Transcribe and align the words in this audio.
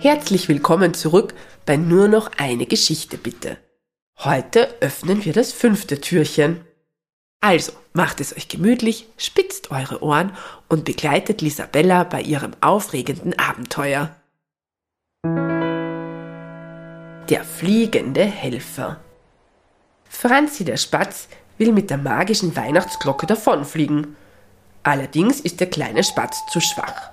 Herzlich 0.00 0.48
willkommen 0.48 0.94
zurück 0.94 1.34
bei 1.66 1.76
Nur 1.76 2.06
noch 2.06 2.30
eine 2.36 2.66
Geschichte 2.66 3.18
bitte. 3.18 3.56
Heute 4.20 4.68
öffnen 4.80 5.24
wir 5.24 5.32
das 5.32 5.50
fünfte 5.50 6.00
Türchen. 6.00 6.60
Also, 7.40 7.72
macht 7.94 8.20
es 8.20 8.36
euch 8.36 8.46
gemütlich, 8.46 9.08
spitzt 9.16 9.72
eure 9.72 10.00
Ohren 10.00 10.36
und 10.68 10.84
begleitet 10.84 11.40
Lisabella 11.40 12.04
bei 12.04 12.22
ihrem 12.22 12.52
aufregenden 12.60 13.36
Abenteuer. 13.40 14.14
Der 17.28 17.42
fliegende 17.42 18.22
Helfer. 18.24 19.00
Franzi 20.08 20.64
der 20.64 20.76
Spatz 20.76 21.26
will 21.58 21.72
mit 21.72 21.90
der 21.90 21.98
magischen 21.98 22.54
Weihnachtsglocke 22.54 23.26
davonfliegen. 23.26 24.14
Allerdings 24.84 25.40
ist 25.40 25.58
der 25.58 25.68
kleine 25.68 26.04
Spatz 26.04 26.38
zu 26.52 26.60
schwach. 26.60 27.10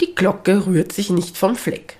Die 0.00 0.14
Glocke 0.14 0.66
rührt 0.66 0.92
sich 0.92 1.10
nicht 1.10 1.36
vom 1.36 1.56
Fleck. 1.56 1.99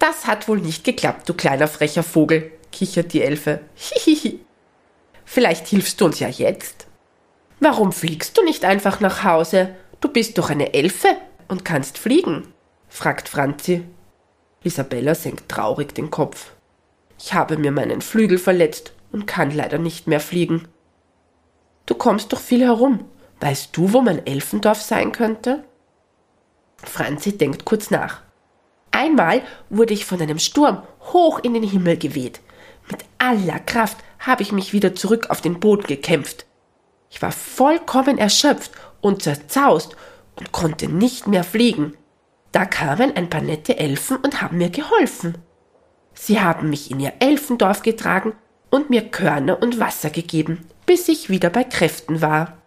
Das 0.00 0.26
hat 0.26 0.48
wohl 0.48 0.58
nicht 0.58 0.82
geklappt, 0.82 1.28
du 1.28 1.34
kleiner 1.34 1.68
frecher 1.68 2.02
Vogel, 2.02 2.50
kichert 2.72 3.12
die 3.12 3.22
Elfe. 3.22 3.60
Hihihi. 3.74 4.40
Vielleicht 5.26 5.68
hilfst 5.68 6.00
du 6.00 6.06
uns 6.06 6.18
ja 6.18 6.28
jetzt. 6.28 6.86
Warum 7.60 7.92
fliegst 7.92 8.36
du 8.36 8.42
nicht 8.42 8.64
einfach 8.64 9.00
nach 9.00 9.22
Hause? 9.24 9.76
Du 10.00 10.08
bist 10.08 10.38
doch 10.38 10.48
eine 10.48 10.72
Elfe 10.72 11.08
und 11.48 11.66
kannst 11.66 11.98
fliegen, 11.98 12.52
fragt 12.88 13.28
Franzi. 13.28 13.84
Isabella 14.64 15.14
senkt 15.14 15.50
traurig 15.50 15.94
den 15.94 16.10
Kopf. 16.10 16.52
Ich 17.18 17.34
habe 17.34 17.58
mir 17.58 17.70
meinen 17.70 18.00
Flügel 18.00 18.38
verletzt 18.38 18.94
und 19.12 19.26
kann 19.26 19.50
leider 19.50 19.76
nicht 19.76 20.06
mehr 20.06 20.20
fliegen. 20.20 20.66
Du 21.84 21.94
kommst 21.94 22.32
doch 22.32 22.40
viel 22.40 22.62
herum. 22.62 23.04
Weißt 23.40 23.76
du, 23.76 23.92
wo 23.92 24.00
mein 24.00 24.26
Elfendorf 24.26 24.80
sein 24.80 25.12
könnte? 25.12 25.64
Franzi 26.82 27.36
denkt 27.36 27.66
kurz 27.66 27.90
nach. 27.90 28.22
Einmal 29.00 29.40
wurde 29.70 29.94
ich 29.94 30.04
von 30.04 30.20
einem 30.20 30.38
Sturm 30.38 30.82
hoch 31.14 31.38
in 31.38 31.54
den 31.54 31.62
Himmel 31.62 31.96
geweht. 31.96 32.40
Mit 32.90 33.02
aller 33.16 33.58
Kraft 33.60 33.96
habe 34.18 34.42
ich 34.42 34.52
mich 34.52 34.74
wieder 34.74 34.94
zurück 34.94 35.30
auf 35.30 35.40
den 35.40 35.58
Boden 35.58 35.86
gekämpft. 35.86 36.44
Ich 37.08 37.22
war 37.22 37.32
vollkommen 37.32 38.18
erschöpft 38.18 38.72
und 39.00 39.22
zerzaust 39.22 39.96
und 40.38 40.52
konnte 40.52 40.86
nicht 40.86 41.26
mehr 41.26 41.44
fliegen. 41.44 41.96
Da 42.52 42.66
kamen 42.66 43.16
ein 43.16 43.30
paar 43.30 43.40
nette 43.40 43.78
Elfen 43.78 44.18
und 44.18 44.42
haben 44.42 44.58
mir 44.58 44.68
geholfen. 44.68 45.38
Sie 46.12 46.42
haben 46.42 46.68
mich 46.68 46.90
in 46.90 47.00
ihr 47.00 47.14
Elfendorf 47.20 47.80
getragen 47.80 48.34
und 48.70 48.90
mir 48.90 49.08
Körner 49.08 49.62
und 49.62 49.80
Wasser 49.80 50.10
gegeben, 50.10 50.66
bis 50.84 51.08
ich 51.08 51.30
wieder 51.30 51.48
bei 51.48 51.64
Kräften 51.64 52.20
war. 52.20 52.58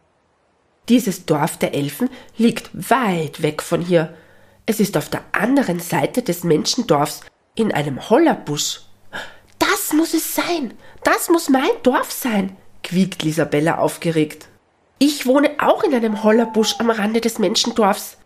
Dieses 0.89 1.27
Dorf 1.27 1.57
der 1.57 1.75
Elfen 1.75 2.09
liegt 2.37 2.71
weit 2.73 3.43
weg 3.43 3.61
von 3.61 3.81
hier. 3.81 4.15
Es 4.65 4.79
ist 4.79 4.95
auf 4.95 5.09
der 5.09 5.23
anderen 5.33 5.79
Seite 5.79 6.21
des 6.21 6.43
Menschendorfs 6.43 7.21
in 7.55 7.71
einem 7.73 8.09
Hollerbusch. 8.09 8.81
Das 9.59 9.93
muss 9.93 10.13
es 10.13 10.35
sein. 10.35 10.73
Das 11.03 11.29
muss 11.29 11.49
mein 11.49 11.69
Dorf 11.83 12.11
sein, 12.11 12.55
quiekt 12.81 13.23
Lisabella 13.23 13.77
aufgeregt. 13.77 14.47
Ich 14.99 15.25
wohne 15.25 15.51
auch 15.59 15.83
in 15.83 15.93
einem 15.93 16.23
Hollerbusch 16.23 16.75
am 16.79 16.89
Rande 16.89 17.19
des 17.19 17.39
Menschendorfs. 17.39 18.17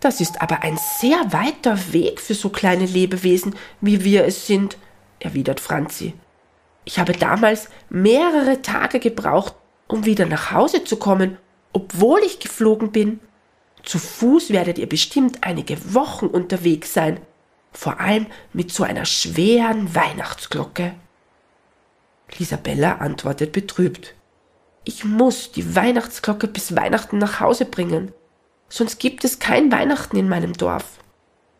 Das 0.00 0.20
ist 0.20 0.40
aber 0.40 0.62
ein 0.62 0.78
sehr 1.00 1.32
weiter 1.32 1.92
Weg 1.92 2.20
für 2.20 2.34
so 2.34 2.48
kleine 2.48 2.86
Lebewesen, 2.86 3.54
wie 3.80 4.04
wir 4.04 4.24
es 4.24 4.46
sind, 4.46 4.78
erwidert 5.18 5.60
Franzi. 5.60 6.14
Ich 6.84 6.98
habe 6.98 7.12
damals 7.12 7.68
mehrere 7.90 8.62
Tage 8.62 9.00
gebraucht, 9.00 9.54
um 9.86 10.06
wieder 10.06 10.24
nach 10.24 10.52
Hause 10.52 10.84
zu 10.84 10.96
kommen, 10.96 11.36
obwohl 11.72 12.20
ich 12.20 12.40
geflogen 12.40 12.92
bin. 12.92 13.20
Zu 13.86 14.00
Fuß 14.00 14.50
werdet 14.50 14.78
ihr 14.78 14.88
bestimmt 14.88 15.44
einige 15.44 15.94
Wochen 15.94 16.26
unterwegs 16.26 16.92
sein, 16.92 17.20
vor 17.70 18.00
allem 18.00 18.26
mit 18.52 18.72
so 18.72 18.82
einer 18.82 19.04
schweren 19.04 19.94
Weihnachtsglocke. 19.94 20.94
Lisabella 22.36 22.96
antwortet 22.96 23.52
betrübt. 23.52 24.14
Ich 24.82 25.04
muss 25.04 25.52
die 25.52 25.76
Weihnachtsglocke 25.76 26.48
bis 26.48 26.74
Weihnachten 26.74 27.18
nach 27.18 27.38
Hause 27.38 27.64
bringen, 27.64 28.12
sonst 28.68 28.98
gibt 28.98 29.24
es 29.24 29.38
kein 29.38 29.70
Weihnachten 29.70 30.16
in 30.16 30.28
meinem 30.28 30.54
Dorf. 30.54 30.98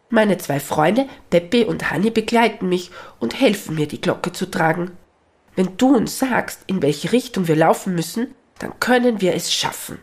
Meine 0.09 0.37
zwei 0.39 0.59
Freunde, 0.59 1.09
Peppi 1.31 1.65
und 1.65 1.93
Hanni, 1.93 2.11
begleiten 2.11 2.69
mich 2.69 2.91
und 3.21 3.41
helfen 3.41 3.77
mir, 3.77 3.87
die 3.87 4.01
Glocke 4.01 4.33
zu 4.33 4.51
tragen. 4.51 4.91
Wenn 5.55 5.77
du 5.77 5.95
uns 5.95 6.19
sagst, 6.19 6.63
in 6.67 6.83
welche 6.83 7.13
Richtung 7.13 7.47
wir 7.47 7.57
laufen 7.57 7.95
müssen, 7.95 8.35
dann 8.59 8.81
können 8.81 9.21
wir 9.21 9.33
es 9.37 9.53
schaffen. 9.53 10.01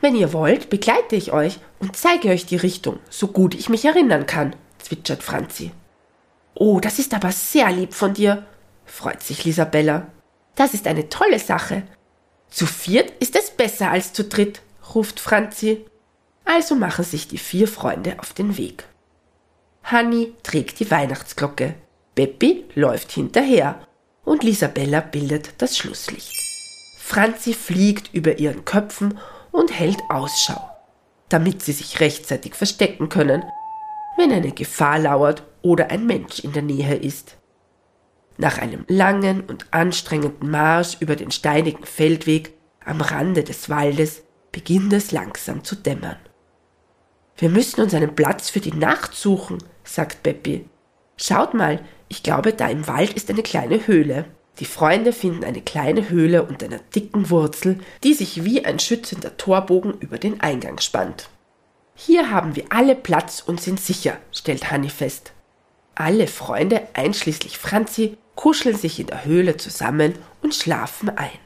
Wenn 0.00 0.16
ihr 0.16 0.32
wollt, 0.32 0.70
begleite 0.70 1.16
ich 1.16 1.32
euch 1.32 1.58
und 1.78 1.96
zeige 1.96 2.28
euch 2.28 2.46
die 2.46 2.56
Richtung, 2.56 2.98
so 3.10 3.28
gut 3.28 3.54
ich 3.54 3.68
mich 3.68 3.84
erinnern 3.84 4.26
kann, 4.26 4.56
zwitschert 4.78 5.22
Franzi. 5.22 5.72
Oh, 6.54 6.80
das 6.80 6.98
ist 6.98 7.14
aber 7.14 7.32
sehr 7.32 7.70
lieb 7.70 7.94
von 7.94 8.14
dir, 8.14 8.46
freut 8.86 9.22
sich 9.22 9.44
Lisabella. 9.44 10.06
Das 10.56 10.74
ist 10.74 10.86
eine 10.86 11.08
tolle 11.08 11.38
Sache. 11.38 11.82
Zu 12.48 12.66
viert 12.66 13.12
ist 13.20 13.36
es 13.36 13.50
besser 13.50 13.90
als 13.90 14.12
zu 14.12 14.24
dritt, 14.24 14.62
ruft 14.94 15.20
Franzi. 15.20 15.84
Also 16.44 16.74
machen 16.74 17.04
sich 17.04 17.28
die 17.28 17.38
vier 17.38 17.68
Freunde 17.68 18.18
auf 18.18 18.32
den 18.32 18.56
Weg. 18.56 18.84
Hanni 19.84 20.34
trägt 20.42 20.80
die 20.80 20.90
Weihnachtsglocke, 20.90 21.74
Beppi 22.14 22.64
läuft 22.74 23.12
hinterher 23.12 23.86
und 24.24 24.42
Lisabella 24.42 25.00
bildet 25.00 25.50
das 25.58 25.78
Schlusslicht. 25.78 26.32
Franzi 26.98 27.54
fliegt 27.54 28.12
über 28.14 28.38
ihren 28.38 28.64
Köpfen 28.64 29.18
und 29.52 29.78
hält 29.78 30.02
Ausschau, 30.08 30.60
damit 31.28 31.62
sie 31.62 31.72
sich 31.72 32.00
rechtzeitig 32.00 32.54
verstecken 32.54 33.08
können, 33.08 33.44
wenn 34.16 34.32
eine 34.32 34.52
Gefahr 34.52 34.98
lauert 34.98 35.42
oder 35.62 35.90
ein 35.90 36.06
Mensch 36.06 36.40
in 36.40 36.52
der 36.52 36.62
Nähe 36.62 36.96
ist. 36.96 37.36
Nach 38.36 38.58
einem 38.58 38.84
langen 38.88 39.42
und 39.42 39.66
anstrengenden 39.72 40.50
Marsch 40.50 40.96
über 41.00 41.16
den 41.16 41.30
steinigen 41.30 41.84
Feldweg 41.84 42.54
am 42.84 43.00
Rande 43.00 43.44
des 43.44 43.68
Waldes 43.68 44.22
beginnt 44.52 44.92
es 44.92 45.12
langsam 45.12 45.62
zu 45.62 45.76
dämmern. 45.76 46.16
Wir 47.36 47.48
müssen 47.48 47.80
uns 47.80 47.94
einen 47.94 48.14
Platz 48.14 48.50
für 48.50 48.60
die 48.60 48.72
Nacht 48.72 49.14
suchen, 49.14 49.58
sagt 49.84 50.22
Beppi. 50.22 50.68
Schaut 51.16 51.54
mal, 51.54 51.80
ich 52.08 52.22
glaube, 52.22 52.52
da 52.52 52.68
im 52.68 52.86
Wald 52.86 53.12
ist 53.12 53.30
eine 53.30 53.42
kleine 53.42 53.86
Höhle. 53.86 54.26
Die 54.58 54.64
Freunde 54.66 55.12
finden 55.12 55.44
eine 55.44 55.62
kleine 55.62 56.10
Höhle 56.10 56.42
unter 56.42 56.66
einer 56.66 56.80
dicken 56.94 57.30
Wurzel, 57.30 57.78
die 58.04 58.14
sich 58.14 58.44
wie 58.44 58.64
ein 58.64 58.78
schützender 58.78 59.36
Torbogen 59.36 59.94
über 60.00 60.18
den 60.18 60.40
Eingang 60.40 60.78
spannt. 60.80 61.28
Hier 61.94 62.30
haben 62.30 62.56
wir 62.56 62.64
alle 62.70 62.94
Platz 62.94 63.42
und 63.46 63.60
sind 63.60 63.80
sicher, 63.80 64.16
stellt 64.32 64.70
Hanni 64.70 64.90
fest. 64.90 65.32
Alle 65.94 66.26
Freunde, 66.26 66.82
einschließlich 66.94 67.58
Franzi, 67.58 68.16
kuscheln 68.34 68.76
sich 68.76 69.00
in 69.00 69.06
der 69.06 69.24
Höhle 69.24 69.56
zusammen 69.56 70.14
und 70.42 70.54
schlafen 70.54 71.10
ein. 71.10 71.38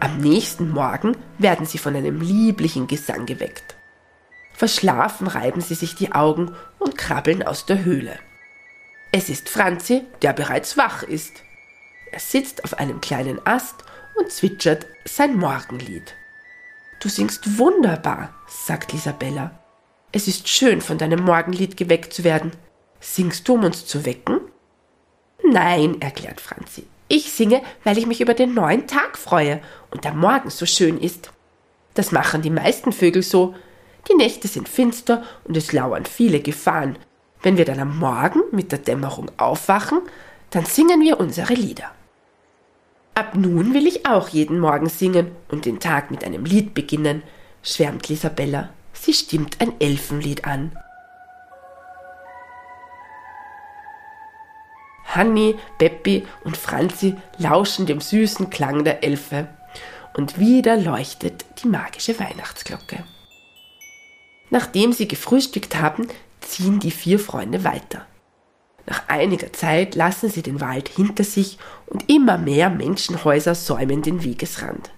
Am 0.00 0.18
nächsten 0.18 0.68
Morgen 0.68 1.16
werden 1.38 1.64
sie 1.64 1.78
von 1.78 1.96
einem 1.96 2.20
lieblichen 2.20 2.86
Gesang 2.86 3.24
geweckt. 3.24 3.76
Verschlafen 4.52 5.26
reiben 5.26 5.60
sie 5.60 5.74
sich 5.74 5.94
die 5.94 6.12
Augen 6.12 6.54
und 6.78 6.98
krabbeln 6.98 7.42
aus 7.42 7.66
der 7.66 7.84
Höhle. 7.84 8.18
Es 9.14 9.28
ist 9.28 9.50
Franzi, 9.50 10.06
der 10.22 10.32
bereits 10.32 10.78
wach 10.78 11.02
ist. 11.02 11.42
Er 12.10 12.18
sitzt 12.18 12.64
auf 12.64 12.78
einem 12.78 13.02
kleinen 13.02 13.46
Ast 13.46 13.84
und 14.16 14.32
zwitschert 14.32 14.86
sein 15.04 15.36
Morgenlied. 15.36 16.14
Du 16.98 17.10
singst 17.10 17.58
wunderbar, 17.58 18.34
sagt 18.48 18.94
Isabella. 18.94 19.58
Es 20.12 20.28
ist 20.28 20.48
schön, 20.48 20.80
von 20.80 20.96
deinem 20.96 21.22
Morgenlied 21.24 21.76
geweckt 21.76 22.14
zu 22.14 22.24
werden. 22.24 22.52
Singst 23.00 23.46
du, 23.46 23.54
um 23.54 23.64
uns 23.64 23.84
zu 23.84 24.06
wecken? 24.06 24.40
Nein, 25.44 26.00
erklärt 26.00 26.40
Franzi. 26.40 26.86
Ich 27.08 27.32
singe, 27.32 27.60
weil 27.84 27.98
ich 27.98 28.06
mich 28.06 28.22
über 28.22 28.32
den 28.32 28.54
neuen 28.54 28.86
Tag 28.86 29.18
freue 29.18 29.60
und 29.90 30.04
der 30.04 30.14
Morgen 30.14 30.48
so 30.48 30.64
schön 30.64 30.98
ist. 30.98 31.32
Das 31.92 32.12
machen 32.12 32.40
die 32.40 32.50
meisten 32.50 32.92
Vögel 32.92 33.22
so. 33.22 33.54
Die 34.08 34.14
Nächte 34.14 34.48
sind 34.48 34.70
finster 34.70 35.22
und 35.44 35.54
es 35.54 35.72
lauern 35.72 36.06
viele 36.06 36.40
Gefahren, 36.40 36.96
wenn 37.42 37.56
wir 37.56 37.64
dann 37.64 37.80
am 37.80 37.98
Morgen 37.98 38.40
mit 38.52 38.72
der 38.72 38.78
Dämmerung 38.78 39.30
aufwachen, 39.36 40.00
dann 40.50 40.64
singen 40.64 41.00
wir 41.00 41.18
unsere 41.18 41.54
Lieder. 41.54 41.90
Ab 43.14 43.34
nun 43.34 43.74
will 43.74 43.86
ich 43.86 44.06
auch 44.06 44.28
jeden 44.28 44.58
Morgen 44.58 44.88
singen 44.88 45.32
und 45.50 45.66
den 45.66 45.80
Tag 45.80 46.10
mit 46.10 46.24
einem 46.24 46.44
Lied 46.44 46.72
beginnen, 46.72 47.22
schwärmt 47.62 48.08
Lisabella. 48.08 48.70
Sie 48.92 49.12
stimmt 49.12 49.60
ein 49.60 49.74
Elfenlied 49.80 50.44
an. 50.44 50.72
Hanni, 55.04 55.56
Beppi 55.78 56.26
und 56.44 56.56
Franzi 56.56 57.16
lauschen 57.36 57.84
dem 57.84 58.00
süßen 58.00 58.48
Klang 58.48 58.84
der 58.84 59.04
Elfe. 59.04 59.48
Und 60.14 60.38
wieder 60.38 60.76
leuchtet 60.76 61.44
die 61.62 61.68
magische 61.68 62.18
Weihnachtsglocke. 62.18 63.04
Nachdem 64.50 64.92
sie 64.92 65.08
gefrühstückt 65.08 65.76
haben, 65.76 66.08
ziehen 66.42 66.80
die 66.80 66.90
vier 66.90 67.18
Freunde 67.18 67.64
weiter. 67.64 68.06
Nach 68.86 69.08
einiger 69.08 69.52
Zeit 69.52 69.94
lassen 69.94 70.28
sie 70.28 70.42
den 70.42 70.60
Wald 70.60 70.88
hinter 70.88 71.24
sich 71.24 71.58
und 71.86 72.08
immer 72.10 72.38
mehr 72.38 72.68
Menschenhäuser 72.68 73.54
säumen 73.54 74.02
den 74.02 74.24
Wegesrand. 74.24 74.90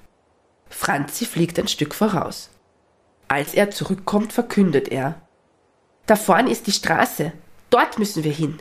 Franzi 0.68 1.26
fliegt 1.26 1.58
ein 1.58 1.68
Stück 1.68 1.94
voraus. 1.94 2.50
Als 3.28 3.54
er 3.54 3.70
zurückkommt, 3.70 4.32
verkündet 4.32 4.88
er 4.88 5.20
Da 6.06 6.16
vorne 6.16 6.50
ist 6.50 6.66
die 6.66 6.72
Straße. 6.72 7.32
Dort 7.70 7.98
müssen 7.98 8.24
wir 8.24 8.32
hin. 8.32 8.58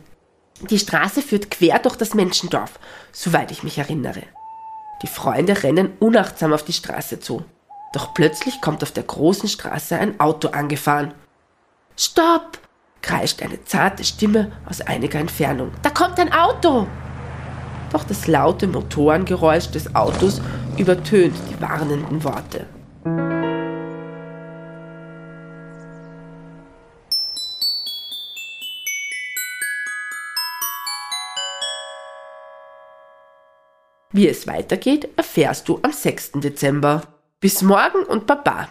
Die 0.70 0.80
Straße 0.80 1.22
führt 1.22 1.52
quer 1.52 1.80
durch 1.80 1.96
das 1.96 2.14
Menschendorf, 2.14 2.80
soweit 3.12 3.52
ich 3.52 3.64
mich 3.64 3.78
erinnere. 3.78 4.24
Die 5.02 5.08
Freunde 5.08 5.64
rennen 5.64 5.94
unachtsam 6.00 6.54
auf 6.54 6.64
die 6.64 6.74
Straße 6.74 7.20
zu. 7.20 7.44
Doch 7.94 8.14
plötzlich 8.14 8.62
kommt 8.62 8.82
auf 8.84 8.92
der 8.92 9.04
großen 9.04 9.50
Straße 9.50 9.98
ein 9.98 10.20
Auto 10.20 10.50
angefahren. 10.50 11.14
Stopp! 11.98 12.58
Kreischt 13.04 13.44
eine 13.44 13.64
zarte 13.64 14.04
Stimme 14.04 14.52
aus 14.68 14.82
einiger 14.82 15.20
Entfernung. 15.20 15.72
Da 15.84 15.92
kommt 15.92 16.20
ein 16.20 16.34
Auto! 16.34 16.88
Doch 17.92 18.04
das 18.04 18.26
laute 18.26 18.66
Motorengeräusch 18.66 19.70
des 19.70 19.94
Autos 19.94 20.42
übertönt 20.78 21.36
die 21.52 21.62
warnenden 21.62 22.24
Worte. 22.24 22.66
Wie 34.12 34.28
es 34.28 34.48
weitergeht, 34.48 35.10
erfährst 35.18 35.68
du 35.68 35.80
am 35.82 35.92
6. 35.92 36.34
Dezember. 36.34 37.02
Bis 37.40 37.62
morgen 37.62 38.04
und 38.04 38.26
Baba! 38.26 38.70